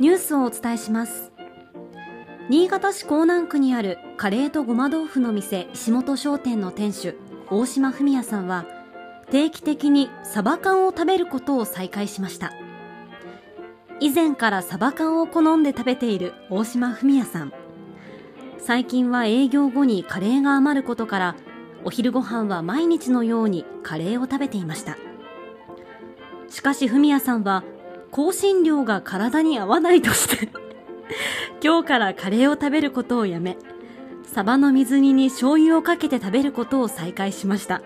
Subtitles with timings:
[0.00, 1.32] ニュースをお伝えします。
[2.48, 7.16] 新潟市江南区にあるカレーとごま豆腐の店石本商店の店主
[7.50, 8.64] 大島文也さんは
[9.32, 12.52] 定期的にサバ缶を食べることを再開しました。
[13.98, 17.52] 以前からサバ缶を好んで食べている大島文也さん。
[18.58, 21.36] 最近は営業後にカレーが余ることから
[21.84, 24.96] お昼ご飯は毎日のようにカレーを食べていました。
[26.48, 27.64] しかし文也さんは
[28.10, 30.48] 香辛料が体に合わないとして
[31.62, 33.56] 今日からカレーを食べることをやめ
[34.24, 37.82] サバの水煮に醤油をかけて食べることを再開しました。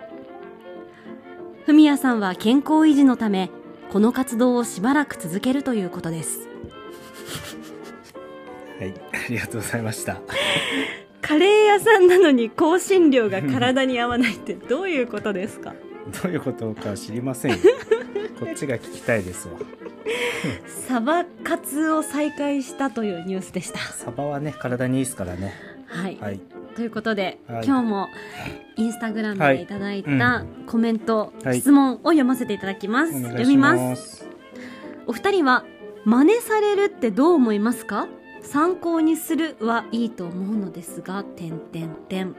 [1.67, 3.49] 文也さんは健康維持のため
[3.93, 6.49] この活動をしばらく続けるということです。
[8.81, 10.21] はいありがとうございました。
[11.21, 15.75] カレー屋さんなのに香辛料が体に合わないってどういうことですか？
[16.25, 17.53] どういうことか知りません。
[17.53, 17.59] よ
[18.45, 19.55] こっちが聞きたいですわ。
[20.67, 23.79] サバ活を再開したというニュースでした。
[23.79, 25.53] サバはね体にいいですからね。
[25.87, 26.41] はい、はい。
[26.75, 27.65] ということで、はい。
[27.65, 28.09] 今日も
[28.77, 29.59] インスタグラムはい。
[29.59, 31.61] でいただいたコメント、はい。
[31.61, 34.17] 質問を読ませていただきます、読みまます。
[34.17, 34.29] す。
[35.07, 35.65] お二人は
[36.05, 38.09] 真似されるってどう思いますか？
[38.43, 42.35] 参考にするはいいと思うのですが点点点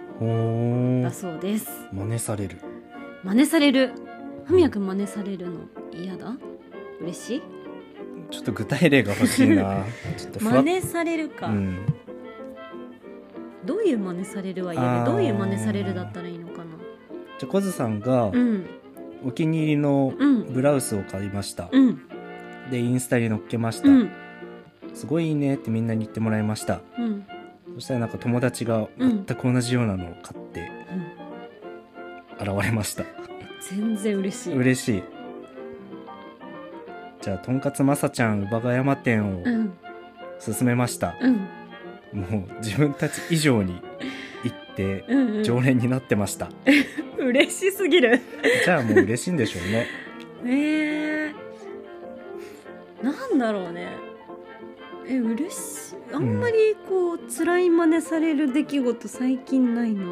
[1.02, 1.70] だそうです。
[1.94, 2.58] 真似される。
[3.24, 3.94] 真似される？
[4.44, 5.62] ふみやくん真似されるの？
[5.98, 6.38] 嫌だ？
[7.02, 7.42] 嬉しい？
[8.32, 9.86] ちょっと具体例が欲しいな。
[10.18, 11.86] ちょっと真似されるか、うん。
[13.66, 16.66] どういう真似されるは嫌でどういう真似されるだったらいいのかな？
[17.40, 18.66] じゃあコズさんがうん。
[19.26, 20.54] お気に入りのうん。
[20.54, 22.02] ブラウスを買いました、うん。
[22.70, 24.12] でインスタに載っけました、うん。
[24.94, 26.82] すごいいいねってみんなに言ってもらいました。
[26.98, 27.26] うん。
[27.76, 29.26] そしたらなんか友達がうん。
[29.26, 30.70] 全く同じようなのを買って
[32.40, 33.06] 現れました、
[33.70, 34.56] 全然嬉しい。
[34.56, 35.04] 嬉しい
[37.24, 39.74] じゃあとんかつまさちゃん乳母ヶ山店をうん。
[40.46, 41.38] 勧めました、うん。
[42.20, 43.82] もう自分たち以上に
[44.44, 45.44] 行ってうんうん。
[45.46, 46.50] 常連になってました、
[47.18, 48.20] 嬉しすぎる。
[48.66, 49.88] じゃあもう嬉しいんでしょうね。
[50.46, 51.34] え。
[53.02, 53.88] ー、なんだろうね。
[55.08, 55.96] え嬉しい。
[56.12, 60.08] あんまりこう、辛い真似される出来事最近ないな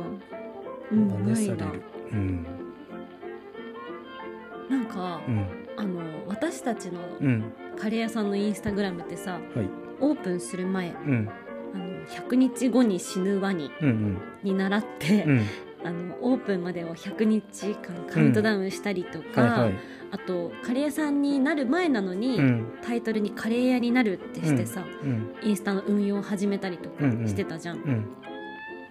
[0.92, 1.82] うん真似される。
[2.14, 2.46] うん。
[4.70, 7.54] なんか、うんあの私たちのうん。
[7.78, 9.42] カレー屋さんのインスタグラムってさはい。
[10.00, 11.30] オープンする前うん。
[11.74, 15.32] あの100日後に死ぬワニうんに習って、うん。
[15.32, 15.46] うん
[15.84, 19.74] あのオープンまでを100日間カウントダウンしたりとか、はいはい。
[20.12, 22.74] あとカレー屋さんになる前なのに、うん。
[22.84, 25.36] タイトルにカレー屋になるってしてさ、うん。
[25.42, 27.28] インスタの運用を始めたりとかうんうん。
[27.28, 27.78] してたじゃん。
[27.78, 28.06] うん。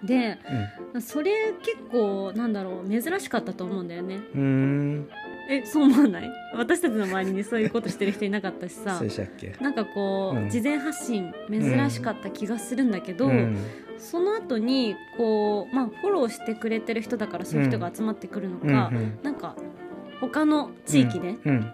[0.04, 0.38] で
[1.00, 4.20] それ結構なんだろう珍しかったと思うんだよね。
[4.34, 5.08] うんうん
[5.50, 6.30] えそう思わない？
[6.54, 8.96] 私たちの周りにそういうことしてる人いなかったしさ。
[8.96, 9.56] そうでしたっけ？
[9.60, 10.48] なんかこう、うん。
[10.48, 13.58] 事前発信珍しかった気がするんだけど、うん。
[13.98, 19.18] その後にこうまあフォローしてくれてる人だからそういう人が集まってくるのうんか、うん。
[19.22, 19.56] なんか
[20.20, 21.72] 他の地域でうん。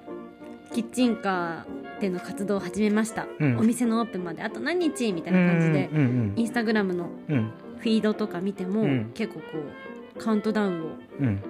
[0.72, 3.58] キッチンカーでの活動を始めました、うん。
[3.58, 4.42] お店のオープンまで。
[4.42, 6.32] あと何日みたいな感じで、うんうん。
[6.36, 7.52] インスタグラムのうん。
[7.78, 9.10] フィードとか見ても、うん。
[9.12, 9.46] 結構こ
[10.16, 10.86] うカウントダウンを
[11.20, 11.40] うん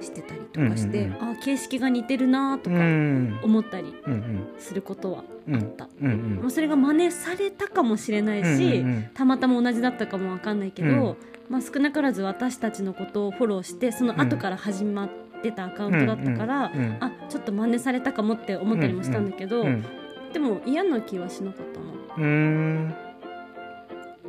[0.00, 3.40] してたりとかして、うんうんあ形式が似てるなとうかん。
[3.42, 4.48] 思ったりうんうん。
[4.58, 6.38] することはうんあった、うん。
[6.40, 11.16] まあ、それが真似されたかもしれないし、うんうんたまたま同じだったかもわかんないけど、うん。
[11.48, 15.10] まあ、少なからず私たちのことをフォローしてその後から始まっ
[15.42, 16.80] てたアカウントだったから、うん。
[16.80, 19.84] うんあちょっと真似されたかもって思ったりもしたんだけど、うん
[20.32, 21.86] でも嫌な気はしなかったな。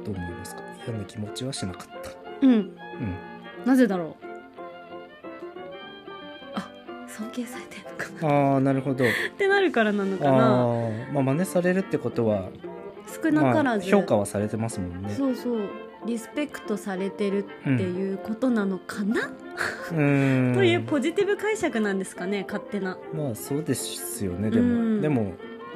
[0.04, 0.64] どう思いますか？
[0.88, 2.10] 嫌な気持ちはしなかった。
[2.42, 2.52] うん。
[2.52, 2.72] うん。
[3.66, 4.26] なぜだろう？
[4.26, 4.31] あ
[7.12, 8.54] 尊敬されてるのかな。
[8.54, 9.06] ああなるほど。
[9.06, 9.08] っ
[9.38, 10.32] てなるからなのあかな。
[10.32, 12.50] あまあ真似されるってことは
[13.24, 15.14] 少なからず、まあ、評価はされてますもんね。
[15.16, 15.62] そうそう。
[16.06, 19.28] リスペクトされてるっていうことなのかな、
[19.92, 20.56] うーん。
[20.56, 22.98] というポジティブ解釈なんですかね勝手な。
[23.14, 24.50] まあそうですよね。
[24.50, 24.68] でも、う
[24.98, 25.34] んでも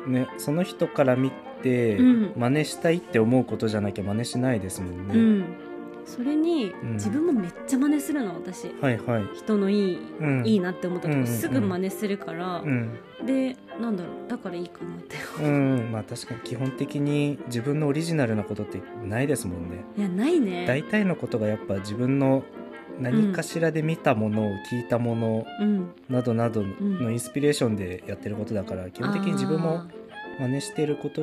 [0.08, 2.34] ねその人から見て、うん。
[2.36, 5.46] 真似したいって思うことじゃなきゃ真似しないですもんね、うん
[6.06, 6.94] それに、ん。
[6.94, 8.68] 自分もめっちゃ真似するの私。
[8.82, 9.24] はいはい。
[9.36, 10.48] 人のいい、うん。
[10.48, 12.98] いいなって思ったとすぐ真似するから、うん。
[13.26, 15.16] でなんだろうだからいいかなって。
[15.44, 19.84] うんまあ確かに基本的に自分のオリジナルなことってないですもんね。
[19.98, 20.66] いやないね。
[20.68, 22.44] 大体のことがやっぱ自分の
[23.00, 25.90] 何かしらで見たものを聞いたものうん。
[26.10, 27.04] などなどん。
[27.04, 29.84] のインスピレーションでやってることだから基本的に自分も
[30.40, 31.22] 真似してること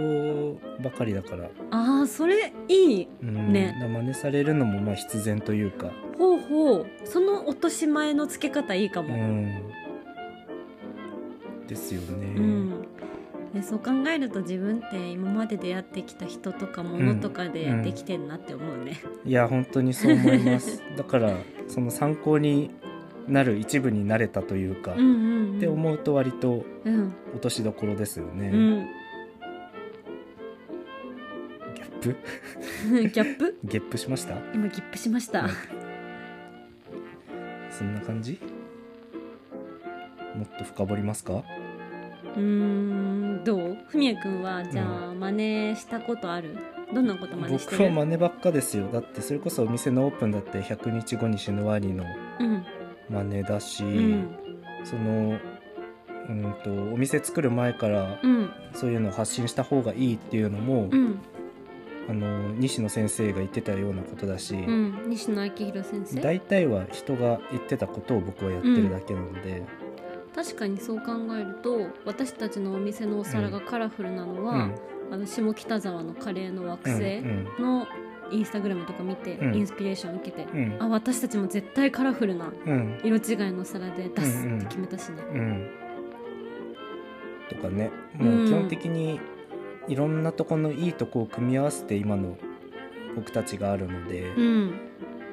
[0.83, 3.53] ばかりだから、あーあーそれいいうん。
[3.53, 6.87] ねだから真似されるのもまあ必然というか、ほうほう。
[7.05, 9.63] その落とし前の付け方いいかうも、ん、
[11.67, 12.71] ですよね、うん。
[13.55, 20.83] でそう考えると自分って今まで出会ってきた人とか物とかでできてんなって思うね、いや本当にそう思います。
[20.97, 21.35] だから
[21.69, 22.71] その参考に
[23.29, 25.57] なる一部になれたというか、うん、うんうん。
[25.59, 27.13] って思うと割とうん。
[27.33, 28.87] 落としどころですよね、うん
[32.03, 32.17] プ？
[32.91, 33.59] ギャップ？
[33.65, 34.35] ゲップしました？
[34.55, 35.53] 今ギップしました、はい。
[37.71, 38.39] そんな感じ？
[40.37, 41.43] もっと深掘りますか？
[42.35, 43.77] うーんどう？
[43.89, 45.31] ふみやくんはじゃあ真
[45.71, 46.57] 似したことある？
[46.93, 48.89] どんなこと真似して僕るは真似ばっかですよ。
[48.93, 52.05] だってそれこそお店のオープンだって100日後に死ぬワニの
[52.41, 52.65] うん。
[53.11, 54.37] 真似だし、うん。
[54.85, 55.39] その
[56.29, 58.51] うんとお店作る前からうん。
[58.75, 61.19] そういうのを発信した方がいいっていうのも、うん
[62.09, 66.21] あの西野先生が言ってたようなことだし、うん西野昭弘先生？
[66.21, 69.63] 大体は人が言ってたことを僕はやってるだけなので、
[70.35, 74.75] 確かにそう考えると私たちのお店のお皿がカラフルなのは、うん。
[75.13, 77.23] あの下北沢のカレーの惑うん星
[77.61, 77.87] の
[78.31, 79.55] インスタグラムとか見て、うん。
[79.57, 80.77] インスピレーション受けて、うん。
[80.81, 82.99] あ私たちも絶対カラフルなうん。
[83.05, 85.71] 色違いの皿で出すって決めたしね、うん
[87.51, 89.21] とかねもう基本的に
[89.89, 92.37] いろんなとこのいいとこを組み合わせて今の
[93.17, 94.73] 僕たちがあるので、うん。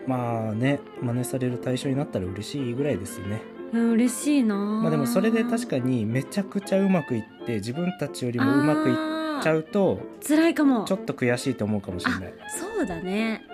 [0.08, 3.42] まあね真似される対象になったら嬉しいぐらいですよね。
[3.72, 4.56] うん、嬉しいな。
[4.56, 10.86] まあでもそれで確かにめちゃくちゃうまくいって自分たちよりもうまくいっちゃううと辛いかも。
[10.86, 12.34] ちょっと悔しいと思うかもしれあない。
[12.48, 13.46] そうだね。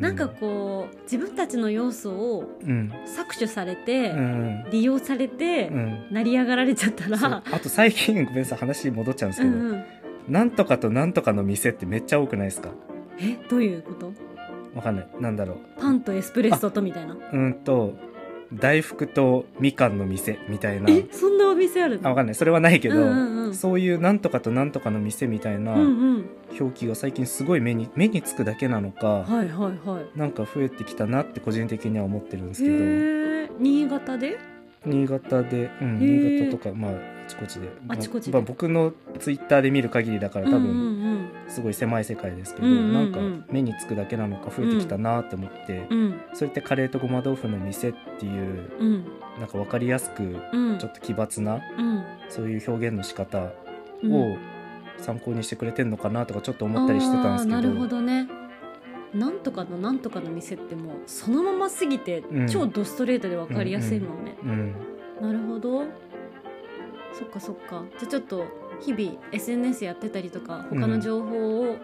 [0.00, 2.92] なんかこう自分たちの要素をうん。
[3.06, 4.64] 搾取されて、うん。
[4.70, 6.06] 利用されて、うん。
[6.10, 7.42] 成り上がられちゃったら。
[7.50, 9.84] あと最近ごめんなさい話戻っちゃうんですけど、うんうん
[10.28, 12.70] なんとかとなんとかの店ってめっちゃ多くないですか？
[13.18, 14.12] えどういうこと？
[14.74, 15.08] わかんない。
[15.20, 15.58] なんだろう。
[15.80, 17.16] パンとエスプレッソとみたいな？
[17.32, 17.94] うんと
[18.52, 20.90] 大福とみかんの店みたいな。
[20.90, 22.06] えそんなお店あるの？
[22.06, 22.34] あわかんない。
[22.34, 23.54] それはないけど、うんうんうん。
[23.54, 30.18] そういうなんとかとなんとかの店みたいな表記が最近すごい目に目につくだけなのか、はいはいはい。
[30.18, 34.38] なんか増えてきたなって個人的には思ってるんですけど新潟で
[34.84, 36.94] 新潟で、うん、新潟とかまああ
[37.32, 37.68] ちこちで。
[37.88, 38.32] あちこちで。
[38.32, 42.92] まあ、僕のツイッターで見る限りだから多分、すごい狭い世界ですけど、うんうんうん。
[42.92, 45.86] なんか目につくだけなのか増えてきたなって思って、
[46.34, 49.04] そうやってカレーとごま豆腐の店っていううん。
[49.38, 50.78] なんか分かりやすくうん。
[50.78, 52.04] ちょっと奇抜なうん。
[52.28, 53.52] そういう表現の仕方
[54.02, 54.12] うん。
[54.12, 54.36] を
[54.98, 57.56] 参考にしてくれてんのかなとかちょっと思ったりしてたんですけど。
[57.56, 58.28] なるほどね。
[59.14, 62.46] なんとかのなんとかの店ってもうそのまますぎて、うん。
[62.46, 64.74] 超ドストレートで分かりやすいもんね、うん。
[65.20, 65.84] なるほど
[67.12, 67.84] そっかそっか。
[67.98, 68.46] じゃあちょっと
[68.80, 71.76] 日々 SNS やってたりとか他の情報を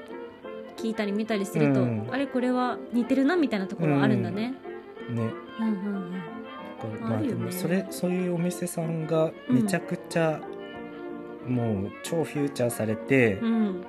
[0.76, 2.08] 聞いたり見たりすると、うん。
[2.10, 4.54] あれこれは似てるなみたいなところはあるんだね、ね。
[5.10, 5.26] うん、うんう
[5.98, 7.00] ん。
[7.00, 10.40] まあでもそれそういうお店さんがめちゃくちゃ、
[11.46, 13.80] もう超フューチャーされて、うん。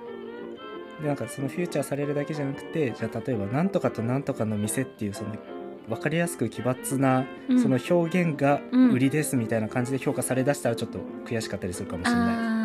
[1.02, 5.34] でなんかそのフューチャーされるだけじゃなくてじゃあ例えばなんとかとなんとかの店っていうその
[5.90, 7.62] 分かりやすく奇抜なうん。
[7.62, 8.92] その表現がうん。
[8.92, 12.60] 売りですみたいな感じで評価されだしたらちょっと悔しかったりするかもしれない。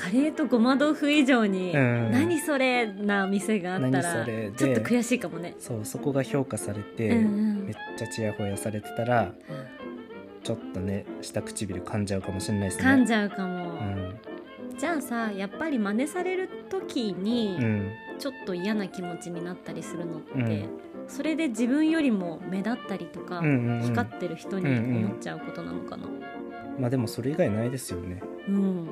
[0.00, 2.10] カレーとごま豆腐以上に、うん。
[2.12, 4.52] 何それな店があった何らそれで。
[4.56, 9.32] ちょっと悔しいかもね、そうそこが評価されて、めっちゃちやほやされてたら
[10.44, 12.84] ちょっとね下唇噛んじゃうかもしれないですね。
[12.84, 14.20] 噛んじゃうかも、うん。
[14.78, 17.90] じゃあさやっぱり真似される時に、うん。
[18.20, 20.68] ちょっと嫌な気持ちになったりするのって、うん
[21.08, 26.06] それで自分よりも目立ったりとか、光ってる人に思っちゃうことなのかな。
[26.78, 28.22] まあでもそれ以外ないですよね。
[28.46, 28.86] うん、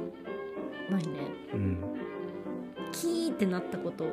[0.90, 1.08] ないね。
[1.54, 1.78] うん、
[2.90, 4.06] キーってなったこと。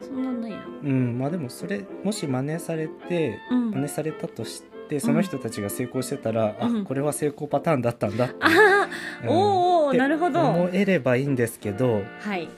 [0.00, 3.70] そんなんないやうん、まあでもそれもし真似されてうん。
[3.72, 6.80] 真似されたとしてその人たちが成功してたら、うん。
[6.82, 8.88] あこれは成功パターンだったんだって、ああ、
[9.24, 9.28] うん。
[9.28, 10.40] おーおなるほど。
[10.40, 12.48] 思えればいいんですけどはい。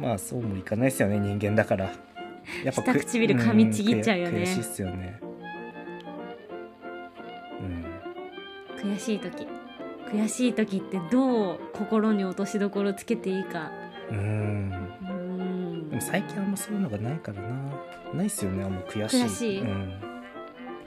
[0.00, 1.92] まあそうもいかないですよね人間だから
[2.64, 4.40] やっぱく下唇噛みちぎっちゃうよね。
[4.40, 5.20] ん悔悔しいっすよね。
[8.82, 8.90] うん。
[8.92, 9.46] 悔しい時。
[10.12, 13.70] 悔しい時ってどう心に落としどころつけていいか。
[14.10, 14.70] うん。
[15.88, 17.58] でも最近あんまそういうのがないからな。
[18.14, 19.22] ないっすよねあんま悔しい。
[19.22, 19.60] 悔しい。
[19.60, 19.68] うん、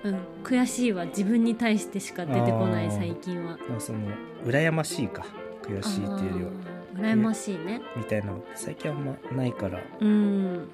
[0.04, 0.20] うん。
[0.44, 3.58] 悔しいは自分に対してしか出てこない最近は。
[3.70, 4.00] まあその
[4.46, 5.26] 羨ましいか。
[5.64, 6.50] 悔しいっていうよ
[6.94, 7.12] りは。
[7.14, 7.82] 羨ましいね。
[7.96, 9.80] みたいなの最近あんまないから。
[10.02, 10.70] うん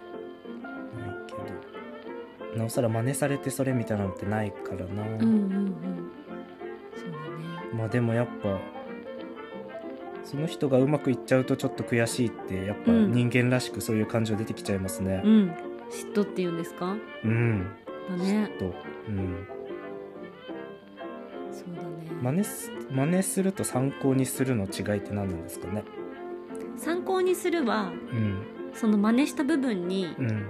[1.31, 1.37] け
[2.53, 5.75] どなおさら真似されてそれみたいなのってないからな、うんうんうん
[6.95, 7.77] そうだね。
[7.77, 8.59] まあでもやっぱ
[10.23, 13.11] その人がうまくいっちゃうとちょっと悔しいってやっぱうん。
[13.11, 15.21] 人間らしくそういう感情出てきちゃいますね。
[15.23, 15.51] うん。
[15.89, 16.95] 嫉妬っていうんですか？
[17.23, 17.67] うん、
[18.09, 18.49] だね。
[18.59, 18.73] と
[19.07, 19.47] うん。
[21.51, 22.11] そうだね。
[22.21, 25.83] 真似す真似すると参考にするの違いって何なんですかね？
[26.77, 28.43] 参考にするはうん。
[28.73, 30.45] その真似した部分にうん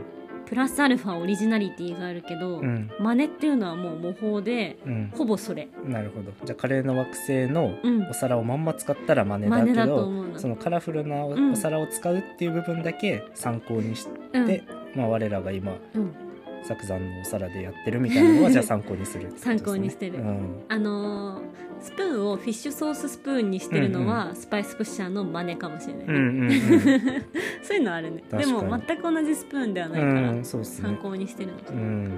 [0.50, 2.90] プラスアルファオリジナリティがあるけど、うん。
[3.00, 5.14] 真似っていうのはもう模倣でうん。
[5.16, 5.68] ほぼそれ。
[5.86, 6.32] なるほど。
[6.44, 8.10] じゃあカレーの惑星のうん。
[8.10, 10.40] お皿をまんま使ったら真似だけど、思うの。
[10.40, 14.62] そのカラフルなお,、うん皿を使うっていう部分だけ参考にして、うん。
[14.96, 16.29] まあ、我らが今うん
[16.64, 20.20] 作山のお皿でやってるみたいなのはじゃあ参考にするね、 参考にしてる。
[20.20, 26.52] うん、あのースプーンをフィッシュソーススプーンにしてるのは、スパイスプッシャーの真似かもしれない、うんうんうん。
[27.64, 28.24] そういうのあるね。
[28.32, 30.44] でも全く同じスプーンではないから、うんね。
[30.44, 32.10] 参考にしてるのかな、うん。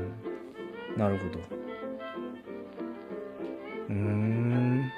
[0.97, 1.39] なるほど。
[3.89, 4.91] うーん。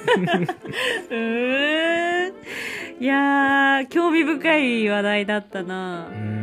[1.10, 2.32] うーん。
[3.00, 6.08] いやー興味深い話題だったな。
[6.10, 6.39] うん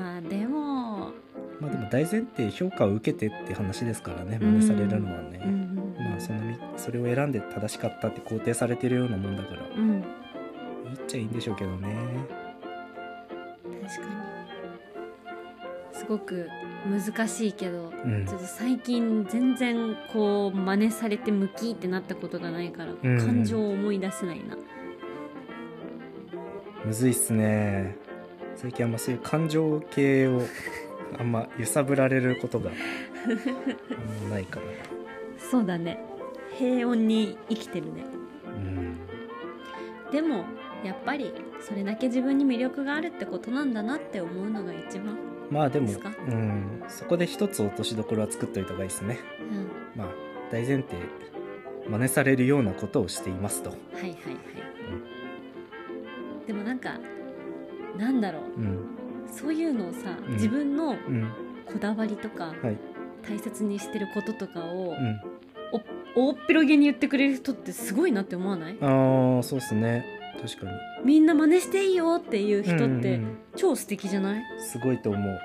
[0.00, 1.12] まあでも。
[1.60, 6.10] まあでも大前提評価を受けてって話ですからね真似されるのはね、うんうん。
[6.10, 9.68] まあそのみそれを選んで正しかったって肯定されてるようなもんだから。
[9.76, 9.90] うん。
[9.90, 11.94] いいっちゃいいんでしょうけどね。
[13.86, 14.20] 確かに。
[15.92, 16.48] すごく
[16.88, 18.24] 難しいけどうん。
[18.24, 23.18] ちょっと最近全然こう真似されてムキってなったことがないから、うん。
[23.18, 24.56] 感情を思い出せないな。
[26.86, 27.94] むずいっすね
[28.60, 30.42] 最近あんまそういう感情系を
[31.18, 34.66] あんま揺さぶられることがあんまないから
[35.50, 35.98] そうだね。
[36.58, 38.04] 平穏に生きてるね。
[38.44, 38.98] うん。
[40.12, 40.44] でも
[40.84, 45.16] やっぱりそれだけ自分に魅力があるってことなんだなって思うのが一番、
[45.50, 45.88] まあでも
[46.28, 46.82] うん。
[46.88, 49.18] そこで一つ落としどころは作っといた方がいいですね。
[49.40, 50.08] うん、まあ
[50.52, 50.96] 大前提
[51.88, 53.70] 真似されるようなことをしていますと。
[53.70, 54.16] はいはいはい、
[56.46, 57.00] でもなんか
[58.00, 58.60] なんだろう。
[58.60, 58.78] うん。
[59.30, 60.32] そういうのをさ、うん。
[60.34, 61.30] 自分のうん。
[61.66, 62.76] こだわりとか、はい。
[63.28, 65.20] 大切にしてることとかを、うん。
[66.16, 68.76] 大っぴろげに言ってくれる人ってすごいなって思わない？
[68.80, 70.04] ああそうっすね。
[70.42, 70.72] 確かに。
[71.04, 74.42] みんな真似していいよっていう人ってうんうん超素敵じゃない？
[74.58, 75.40] すごいと思う。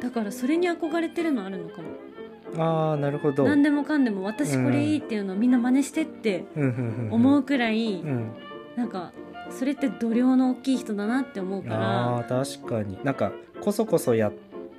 [0.00, 2.60] だからそれに憧れてるのあるのかも。
[2.60, 3.44] ああなるほど。
[3.44, 7.12] 何でもかんでも私これいいっていうのをみんな真似してってうんうんうん。
[7.12, 8.32] 思うくらい、うん。
[8.74, 9.12] なんか
[9.50, 12.16] それって度量の大きい人だなって思うから。
[12.18, 12.98] あー確かに。
[13.04, 14.32] なんかこそこそやっ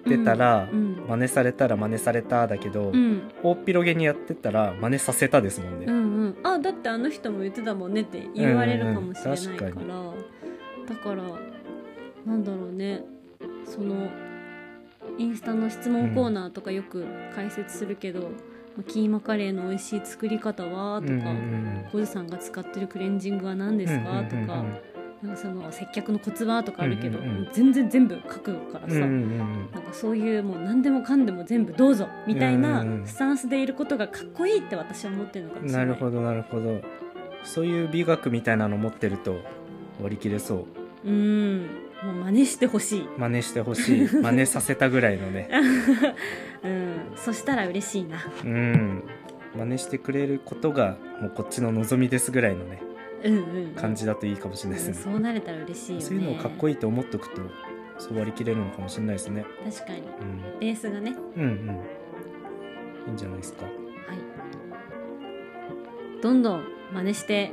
[0.08, 1.08] てたら、うんうん。
[1.08, 3.32] 真似されたら真似されただけど、うん。
[3.44, 9.82] 大っぴろげにやってたら真似させたですもんね、うんうん、あだってあの人も言ってたもんねって言われるかもしれないから、うんう
[10.84, 10.86] ん。
[10.88, 11.24] だから
[12.26, 13.04] なんだろうね。
[13.66, 14.10] その
[15.18, 17.06] インスタの質問コーナーとかよく
[17.36, 18.30] 解説するけど、まあ
[18.84, 21.22] キーマカレーの美味しい作り方はとか、うんうんう
[21.88, 21.88] ん。
[21.92, 24.64] コズさんが使ってるクレンジングは何ですか、とか
[25.24, 26.64] なんかその接客のコツは？
[26.64, 27.50] とかあるけど、うんうんうん。
[27.52, 29.72] 全然全部書くからさ、うんうんうん。
[29.72, 35.86] なんかそういうもう何でもかんでも全部どうぞみたいなスタンスでいることがかっこいいって私は思ってるのかもしれな。
[35.86, 36.82] ないるほどなるほど。
[37.44, 39.38] そういう美学みたいなの持ってると
[40.02, 40.68] 割り切れそ
[41.06, 41.10] う。
[41.10, 41.70] うん、
[42.04, 43.10] もう真似してほしい。
[43.18, 44.08] 真似してほしい。
[44.08, 45.50] 真似させたぐらいのね。
[46.64, 48.18] うん、そしたら嬉しいな。
[48.44, 49.04] うん。
[49.56, 52.82] 真似してくれることがもうこっちの望みですぐらいのね
[53.24, 56.06] うんうん、感じだといいかもしれないですね、そうなれたら嬉しいよね。
[56.06, 57.42] そういうのをかっこいいと思っとくと
[57.98, 59.46] そう割り切れるのかもしれないですね。
[59.64, 60.00] 確かに。
[60.00, 60.60] うん。
[60.60, 61.16] ベースがね。
[61.36, 61.50] うんうん。
[63.08, 63.64] いいんじゃないですか。
[63.64, 63.74] はい。
[66.22, 67.52] どんどん真似して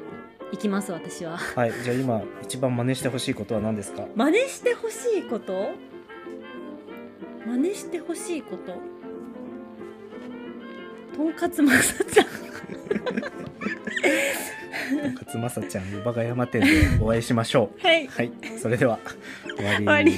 [0.52, 1.36] いきます私は。
[1.38, 4.06] はいじゃあ今一番真似してほしいことは何ですか？
[4.14, 5.70] 真似してほしいこと？
[7.46, 8.74] 真似してほしいこと？
[11.16, 12.26] とんかつまさちゃん。
[15.14, 16.68] 勝正ちゃん湯葉ヶ山店で
[17.00, 18.06] お会いしましょうはい。
[18.06, 18.98] はいそれでは
[19.56, 20.12] 終わり終わり